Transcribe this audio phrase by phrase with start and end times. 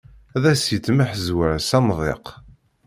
[0.35, 2.25] Ad as-yettemḥezwar s amḍiq.